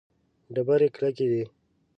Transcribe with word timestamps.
ډبرې 0.53 0.87
کلکې 0.95 1.25
دي. 1.31 1.43